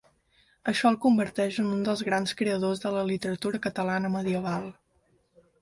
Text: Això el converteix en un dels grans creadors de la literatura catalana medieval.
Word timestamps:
Això 0.71 0.87
el 0.93 0.97
converteix 1.03 1.59
en 1.63 1.67
un 1.75 1.83
dels 1.89 2.01
grans 2.09 2.35
creadors 2.41 2.83
de 2.87 2.95
la 2.97 3.07
literatura 3.13 3.63
catalana 3.67 4.15
medieval. 4.19 4.71